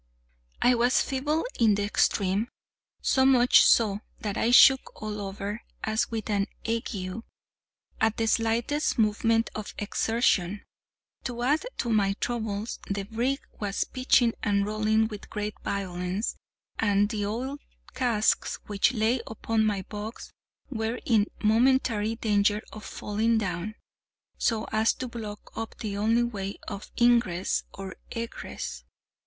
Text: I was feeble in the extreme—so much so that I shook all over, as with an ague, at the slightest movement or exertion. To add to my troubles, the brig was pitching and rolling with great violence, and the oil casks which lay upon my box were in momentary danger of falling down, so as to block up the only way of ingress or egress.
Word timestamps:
I 0.63 0.73
was 0.73 0.99
feeble 1.01 1.45
in 1.59 1.75
the 1.75 1.83
extreme—so 1.83 3.23
much 3.23 3.61
so 3.61 3.99
that 4.21 4.35
I 4.35 4.49
shook 4.49 4.99
all 4.99 5.21
over, 5.21 5.61
as 5.83 6.09
with 6.09 6.27
an 6.27 6.47
ague, 6.67 7.21
at 8.01 8.17
the 8.17 8.25
slightest 8.25 8.97
movement 8.97 9.51
or 9.55 9.63
exertion. 9.77 10.63
To 11.25 11.43
add 11.43 11.67
to 11.77 11.89
my 11.91 12.13
troubles, 12.13 12.79
the 12.89 13.03
brig 13.03 13.41
was 13.59 13.83
pitching 13.83 14.33
and 14.41 14.65
rolling 14.65 15.07
with 15.07 15.29
great 15.29 15.53
violence, 15.63 16.35
and 16.79 17.07
the 17.07 17.27
oil 17.27 17.57
casks 17.93 18.55
which 18.65 18.93
lay 18.95 19.21
upon 19.27 19.63
my 19.67 19.83
box 19.83 20.31
were 20.71 20.99
in 21.05 21.27
momentary 21.43 22.15
danger 22.15 22.63
of 22.73 22.83
falling 22.83 23.37
down, 23.37 23.75
so 24.39 24.63
as 24.71 24.93
to 24.93 25.07
block 25.07 25.51
up 25.55 25.77
the 25.77 25.95
only 25.95 26.23
way 26.23 26.57
of 26.67 26.89
ingress 26.99 27.65
or 27.71 27.97
egress. 28.09 28.83